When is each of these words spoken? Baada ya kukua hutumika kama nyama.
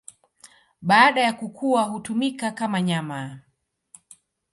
Baada 0.81 1.21
ya 1.21 1.33
kukua 1.33 1.83
hutumika 1.83 2.51
kama 2.51 2.81
nyama. 2.81 3.39